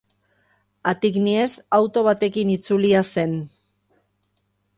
Attignies 0.91 1.47
auto 1.81 2.03
batekin 2.09 2.53
itzulia 2.55 3.05
zen. 3.15 3.37